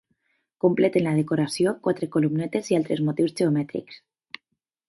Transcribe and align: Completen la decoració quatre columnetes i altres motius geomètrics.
Completen 0.63 1.05
la 1.07 1.13
decoració 1.17 1.75
quatre 1.87 2.09
columnetes 2.17 2.73
i 2.73 2.79
altres 2.81 3.07
motius 3.11 3.37
geomètrics. 3.43 4.01